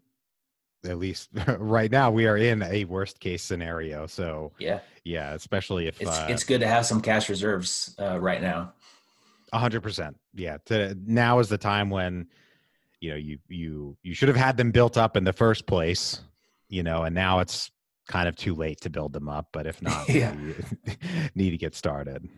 [0.84, 4.06] at least right now we are in a worst case scenario.
[4.06, 8.18] So yeah, yeah, especially if it's, uh, it's good to have some cash reserves uh,
[8.20, 8.72] right now.
[9.52, 10.16] A hundred percent.
[10.34, 10.58] Yeah.
[10.66, 12.28] To, now is the time when
[13.00, 16.20] you know you you you should have had them built up in the first place.
[16.68, 17.70] You know, and now it's
[18.08, 19.48] kind of too late to build them up.
[19.52, 20.34] But if not, yeah.
[21.34, 22.28] need to get started.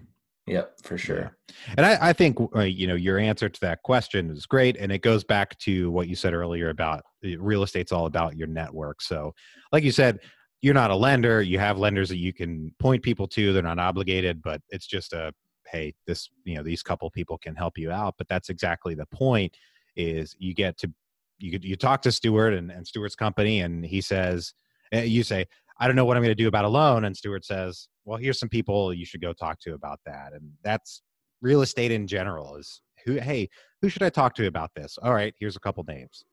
[0.46, 1.36] Yep, for sure.
[1.48, 1.74] Yeah.
[1.78, 4.92] And I, I think uh, you know your answer to that question is great, and
[4.92, 8.46] it goes back to what you said earlier about uh, real estate's all about your
[8.46, 9.00] network.
[9.00, 9.34] So,
[9.72, 10.18] like you said,
[10.60, 13.52] you're not a lender; you have lenders that you can point people to.
[13.52, 15.32] They're not obligated, but it's just a
[15.66, 18.14] hey, this you know these couple people can help you out.
[18.18, 19.56] But that's exactly the point:
[19.96, 20.92] is you get to
[21.38, 24.52] you you talk to Stuart and, and Stuart's company, and he says,
[24.92, 25.46] eh, you say,
[25.78, 28.18] I don't know what I'm going to do about a loan, and Stuart says, well,
[28.18, 30.32] here's some people you should go talk to about that.
[30.32, 31.02] And that's
[31.40, 33.48] real estate in general is who, hey,
[33.82, 34.98] who should I talk to about this?
[35.02, 36.24] All right, here's a couple names.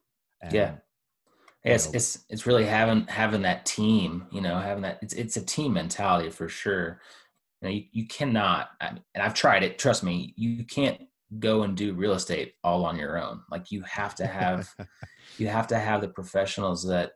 [0.41, 0.75] And, yeah.
[1.63, 5.37] Yeah, it's, it's it's really having having that team, you know, having that it's it's
[5.37, 6.99] a team mentality for sure.
[7.61, 9.77] You know, you, you cannot, and I've tried it.
[9.77, 10.99] Trust me, you can't
[11.37, 13.41] go and do real estate all on your own.
[13.51, 14.73] Like you have to have,
[15.37, 17.11] you have to have the professionals that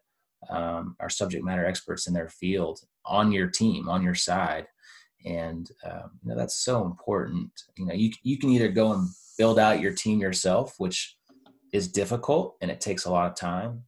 [0.50, 4.68] um, are subject matter experts in their field on your team, on your side.
[5.26, 7.52] And um, you know that's so important.
[7.78, 11.18] You know, you you can either go and build out your team yourself, which
[11.74, 13.84] is difficult and it takes a lot of time,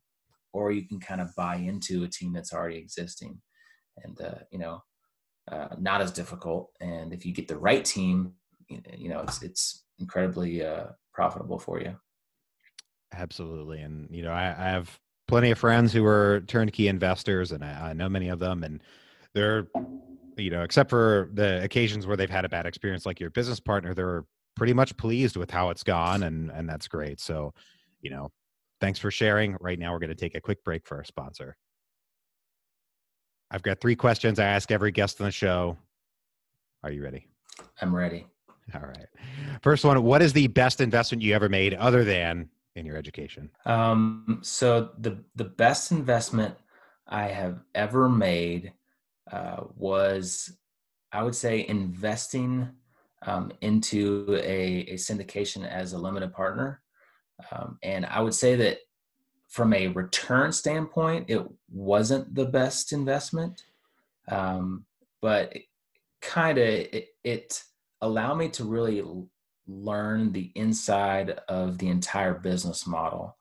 [0.51, 3.39] or you can kind of buy into a team that's already existing,
[4.03, 4.81] and uh, you know,
[5.51, 6.71] uh, not as difficult.
[6.81, 8.33] And if you get the right team,
[8.69, 11.95] you know, it's it's incredibly uh, profitable for you.
[13.13, 17.63] Absolutely, and you know, I, I have plenty of friends who are turnkey investors, and
[17.63, 18.81] I, I know many of them, and
[19.33, 19.67] they're
[20.37, 23.59] you know, except for the occasions where they've had a bad experience, like your business
[23.59, 24.23] partner, they're
[24.55, 27.19] pretty much pleased with how it's gone, and and that's great.
[27.19, 27.53] So,
[28.01, 28.29] you know,
[28.79, 29.57] thanks for sharing.
[29.59, 31.57] Right now, we're going to take a quick break for our sponsor.
[33.49, 35.77] I've got three questions I ask every guest on the show.
[36.83, 37.27] Are you ready?
[37.81, 38.27] I'm ready.
[38.75, 39.07] All right.
[39.61, 43.49] First one What is the best investment you ever made other than in your education?
[43.65, 46.55] Um, so the the best investment
[47.07, 48.73] I have ever made
[49.31, 50.57] uh, was,
[51.11, 52.69] I would say, investing
[53.25, 56.81] um, into a, a, syndication as a limited partner.
[57.51, 58.77] Um, and I would say that
[59.49, 63.63] from a return standpoint, it wasn't the best investment,
[64.29, 64.85] um,
[65.21, 65.57] but
[66.21, 67.63] kind of it, it
[68.01, 69.01] allowed me to really
[69.67, 73.37] learn the inside of the entire business model.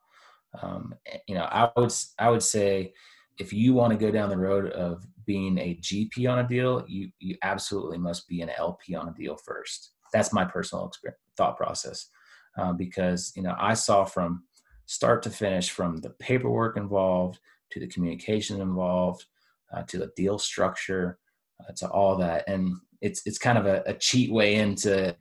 [0.61, 0.93] Um,
[1.27, 2.93] you know, I would I would say
[3.39, 6.83] if you want to go down the road of being a GP on a deal,
[6.87, 9.91] you you absolutely must be an LP on a deal first.
[10.13, 10.91] That's my personal
[11.35, 12.09] thought process,
[12.57, 14.43] uh, because you know I saw from
[14.85, 17.39] start to finish, from the paperwork involved
[17.71, 19.25] to the communication involved
[19.73, 21.19] uh, to the deal structure
[21.61, 25.15] uh, to all that, and it's it's kind of a, a, cheat way into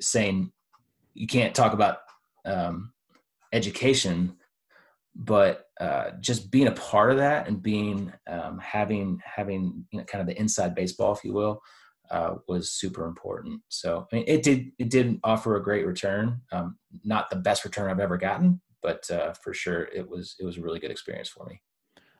[0.00, 0.52] saying
[1.14, 1.98] you can't talk about
[2.44, 2.92] um,
[3.52, 4.36] education
[5.14, 10.04] but uh, just being a part of that and being um, having having you know
[10.04, 11.60] kind of the inside baseball, if you will,
[12.10, 13.60] uh, was super important.
[13.68, 16.40] So I mean, it did it did offer a great return.
[16.52, 20.44] Um, not the best return I've ever gotten, but uh, for sure it was it
[20.44, 21.60] was a really good experience for me.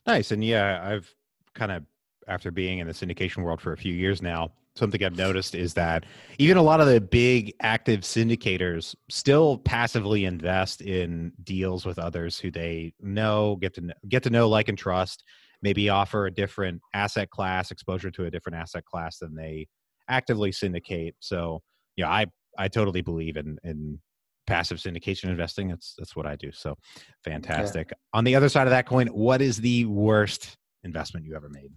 [0.06, 1.12] Nice, and yeah, I've
[1.54, 1.84] kind of
[2.30, 5.74] after being in the syndication world for a few years now, something I've noticed is
[5.74, 6.06] that
[6.38, 12.38] even a lot of the big active syndicators still passively invest in deals with others
[12.38, 15.24] who they know, get to know, get to know, like and trust.
[15.62, 19.66] Maybe offer a different asset class, exposure to a different asset class than they
[20.08, 21.16] actively syndicate.
[21.20, 21.60] So,
[21.96, 24.00] yeah, I I totally believe in in
[24.46, 25.68] passive syndication investing.
[25.68, 26.50] That's that's what I do.
[26.52, 26.76] So,
[27.24, 27.88] fantastic.
[27.90, 28.18] Yeah.
[28.18, 31.72] On the other side of that coin, what is the worst investment you ever made?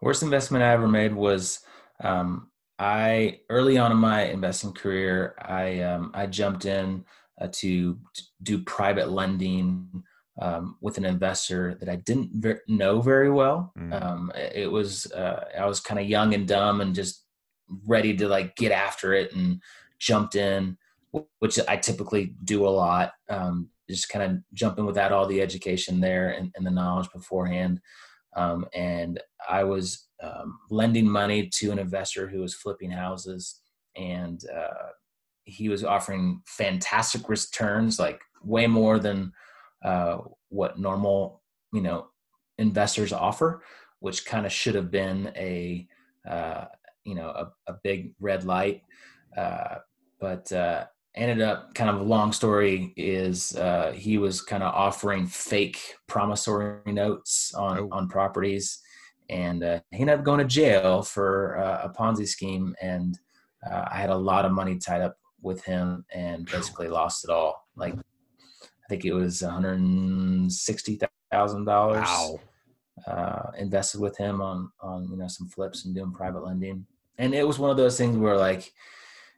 [0.00, 1.60] Worst investment I ever made was
[2.02, 7.04] um, I early on in my investing career, I um, I jumped in
[7.40, 10.02] uh, to, to, do private lending
[10.40, 13.72] um, with an investor that I didn't ver- know very well.
[13.78, 14.02] Mm.
[14.02, 17.24] Um, it was uh, I was kind of young and dumb and just
[17.86, 19.60] ready to like get after it and
[19.98, 20.76] jumped in,
[21.38, 23.12] which I typically do a lot.
[23.30, 27.08] Um, just kind of jump in without all the education there and, and the knowledge
[27.12, 27.80] beforehand.
[28.36, 33.60] Um, and I was um, lending money to an investor who was flipping houses,
[33.96, 34.90] and uh,
[35.44, 39.32] he was offering fantastic returns, like way more than
[39.84, 40.18] uh,
[40.50, 42.08] what normal, you know,
[42.58, 43.62] investors offer,
[44.00, 45.86] which kind of should have been a,
[46.28, 46.66] uh,
[47.04, 48.82] you know, a, a, big red light.
[49.36, 49.76] Uh,
[50.20, 50.86] but uh,
[51.16, 55.94] ended up kind of a long story is uh, he was kind of offering fake
[56.06, 57.88] promissory notes on oh.
[57.90, 58.80] on properties.
[59.28, 62.76] And uh, he ended up going to jail for uh, a ponzi scheme.
[62.80, 63.18] And
[63.68, 67.30] uh, i had a lot of money tied up with him and basically lost it
[67.30, 67.66] all.
[67.76, 72.40] Like i think it was $160000 wow.
[73.06, 76.86] Uh, invested with him on on you know some flips and doing private lending.
[77.18, 78.72] And it was one of those things where like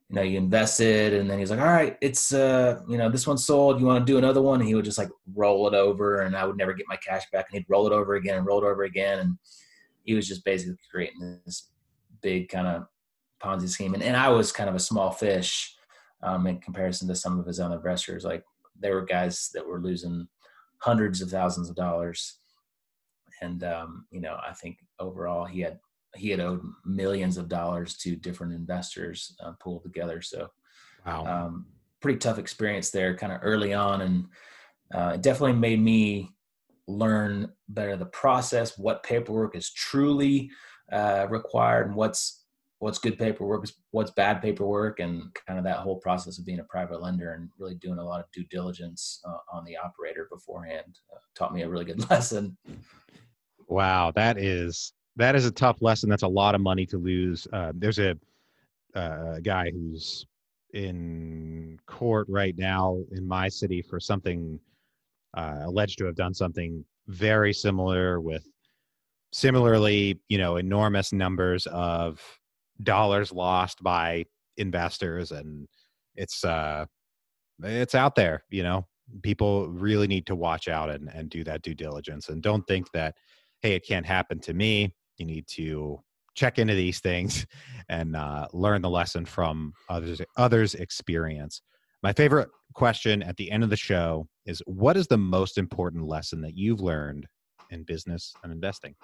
[0.08, 3.26] you know, you invested and then he's like, all right, it's, uh, you know, this
[3.26, 3.78] one's sold.
[3.78, 4.60] You want to do another one?
[4.60, 7.24] And he would just like roll it over and I would never get my cash
[7.30, 9.18] back and he'd roll it over again and roll it over again.
[9.18, 9.38] And
[10.04, 11.68] he was just basically creating this
[12.22, 12.86] big kind of
[13.42, 13.92] Ponzi scheme.
[13.92, 15.76] And, and I was kind of a small fish
[16.22, 18.24] um, in comparison to some of his other investors.
[18.24, 18.44] Like
[18.80, 20.26] there were guys that were losing
[20.78, 22.38] hundreds of thousands of dollars.
[23.42, 25.78] And, um, you know, I think overall he had
[26.16, 30.22] he had owed millions of dollars to different investors uh, pulled together.
[30.22, 30.48] So,
[31.06, 31.66] wow, um,
[32.00, 34.26] pretty tough experience there, kind of early on, and
[34.94, 36.30] uh, it definitely made me
[36.86, 40.50] learn better the process, what paperwork is truly
[40.90, 42.44] uh, required, and what's
[42.80, 46.64] what's good paperwork, what's bad paperwork, and kind of that whole process of being a
[46.64, 50.98] private lender and really doing a lot of due diligence uh, on the operator beforehand
[51.12, 52.56] uh, taught me a really good lesson.
[53.66, 56.08] Wow, that is that is a tough lesson.
[56.08, 57.46] That's a lot of money to lose.
[57.52, 58.16] Uh, there's a,
[58.94, 60.26] uh, guy who's
[60.72, 64.58] in court right now in my city for something
[65.36, 68.46] uh, alleged to have done something very similar with
[69.32, 72.20] similarly, you know, enormous numbers of
[72.82, 74.24] dollars lost by
[74.56, 75.68] investors, and
[76.14, 76.86] it's uh,
[77.62, 78.44] it's out there.
[78.50, 78.86] You know,
[79.22, 82.90] people really need to watch out and and do that due diligence, and don't think
[82.92, 83.16] that
[83.60, 86.00] hey, it can't happen to me you need to
[86.38, 87.46] check into these things
[87.88, 91.62] and uh, learn the lesson from others others experience.
[92.02, 96.06] My favorite question at the end of the show is what is the most important
[96.06, 97.26] lesson that you've learned
[97.70, 98.94] in business and investing?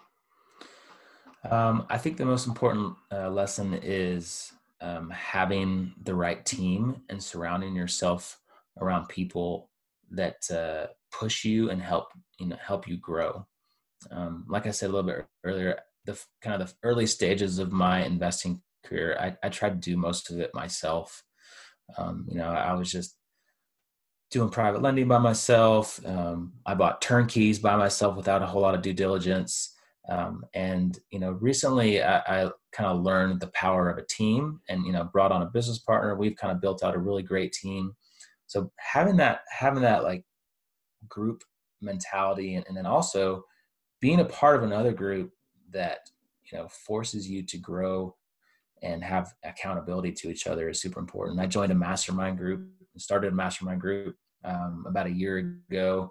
[1.50, 7.22] Um, i think the most important uh, lesson is um, having the right team and
[7.22, 8.40] surrounding yourself
[8.80, 9.70] around people
[10.10, 12.08] that uh, push you and help
[12.38, 13.46] you know help you grow.
[14.10, 17.72] Um, like i said a little bit earlier the kind of the early stages of
[17.72, 21.22] my investing career, I, I tried to do most of it myself.
[21.96, 23.16] Um, you know, I was just
[24.30, 26.00] doing private lending by myself.
[26.04, 29.74] Um, I bought turnkeys by myself without a whole lot of due diligence.
[30.08, 34.60] Um, and you know, recently I, I kind of learned the power of a team,
[34.68, 36.14] and you know, brought on a business partner.
[36.14, 37.94] We've kind of built out a really great team.
[38.46, 40.24] So having that, having that like
[41.08, 41.42] group
[41.80, 43.44] mentality, and, and then also
[44.00, 45.30] being a part of another group
[45.74, 46.10] that
[46.50, 48.16] you know forces you to grow
[48.82, 51.40] and have accountability to each other is super important.
[51.40, 52.66] I joined a mastermind group,
[52.96, 56.10] started a mastermind group um, about a year ago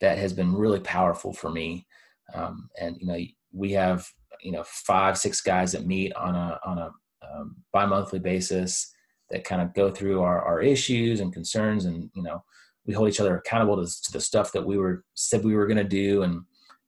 [0.00, 1.86] that has been really powerful for me.
[2.34, 3.18] Um, and you know,
[3.52, 4.06] we have
[4.42, 6.90] you know five, six guys that meet on a on a
[7.22, 8.92] um, bi-monthly basis
[9.30, 12.42] that kind of go through our, our issues and concerns, and you know,
[12.86, 15.66] we hold each other accountable to, to the stuff that we were said we were
[15.66, 16.22] going to do.
[16.22, 16.42] And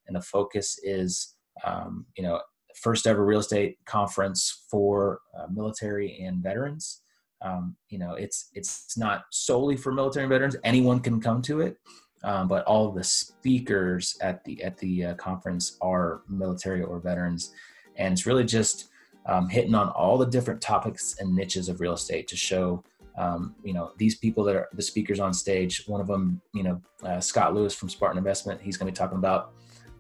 [0.08, 1.36] and the focus is
[1.66, 2.42] um, you know
[2.76, 7.02] first ever real estate conference for uh, military and veterans.
[7.42, 10.56] Um, you know it's it's not solely for military and veterans.
[10.64, 11.78] Anyone can come to it
[12.24, 17.54] um, but all the speakers at the at the uh, conference are military or veterans.
[17.98, 18.90] And it's really just
[19.26, 22.84] um, hitting on all the different topics and niches of real estate to show
[23.18, 26.64] um, you know these people that are the speakers on stage one of them you
[26.64, 29.54] know uh, scott lewis from spartan investment he's going to be talking about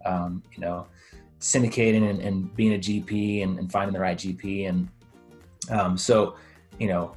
[0.05, 0.87] um, you know,
[1.39, 4.69] syndicating and, and being a GP and, and, finding the right GP.
[4.69, 4.89] And
[5.69, 6.35] um, so,
[6.79, 7.15] you know,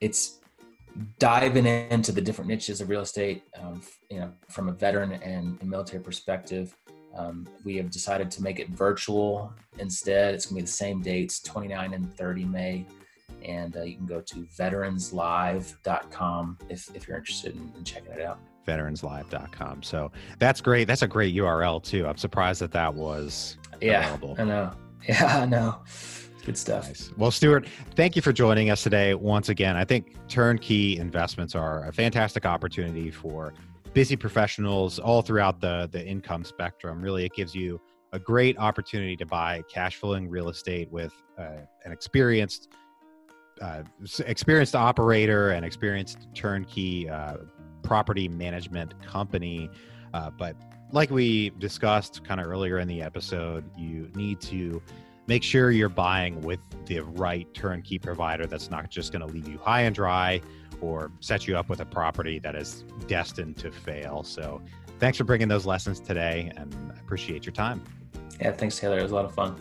[0.00, 0.38] it's
[1.18, 3.80] diving into the different niches of real estate, um,
[4.10, 6.76] you know, from a veteran and, and military perspective.
[7.14, 10.34] Um, we have decided to make it virtual instead.
[10.34, 12.86] It's going to be the same dates, 29 and 30 May.
[13.44, 18.20] And uh, you can go to veteranslive.com if, if you're interested in, in checking it
[18.20, 19.82] out veteranslive.com.
[19.82, 20.86] So that's great.
[20.86, 22.06] That's a great URL too.
[22.06, 24.36] I'm surprised that that was yeah, available.
[24.38, 24.70] I know.
[25.08, 25.80] Yeah, I know.
[26.46, 26.86] Good stuff.
[26.86, 27.10] Nice.
[27.16, 29.76] Well, Stuart, thank you for joining us today once again.
[29.76, 33.52] I think turnkey investments are a fantastic opportunity for
[33.94, 37.00] busy professionals all throughout the the income spectrum.
[37.00, 37.80] Really, it gives you
[38.12, 42.68] a great opportunity to buy cash flowing real estate with uh, an experienced
[43.60, 43.82] uh,
[44.26, 47.36] experienced operator and experienced turnkey uh,
[47.82, 49.70] property management company.
[50.14, 50.56] Uh, but
[50.90, 54.82] like we discussed kind of earlier in the episode, you need to
[55.26, 59.48] make sure you're buying with the right turnkey provider that's not just going to leave
[59.48, 60.40] you high and dry
[60.82, 64.22] or set you up with a property that is destined to fail.
[64.22, 64.60] So,
[64.98, 67.82] thanks for bringing those lessons today and I appreciate your time.
[68.40, 68.98] Yeah, thanks, Taylor.
[68.98, 69.56] It was a lot of fun.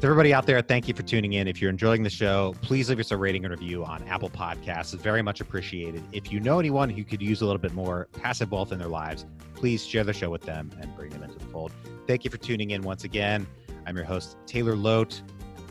[0.00, 1.48] To everybody out there, thank you for tuning in.
[1.48, 4.92] If you're enjoying the show, please leave us a rating and review on Apple Podcasts.
[4.92, 6.02] It's very much appreciated.
[6.12, 8.88] If you know anyone who could use a little bit more passive wealth in their
[8.88, 9.24] lives,
[9.54, 11.72] please share the show with them and bring them into the fold.
[12.06, 13.46] Thank you for tuning in once again.
[13.86, 15.22] I'm your host, Taylor Loht,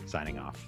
[0.07, 0.65] signing off.